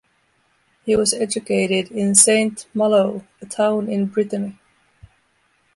He 0.83 0.95
was 0.95 1.13
educated 1.13 1.91
in 1.91 2.15
Saint-Malo, 2.15 3.23
a 3.39 3.45
town 3.45 3.87
in 3.87 4.07
Brittany. 4.07 4.57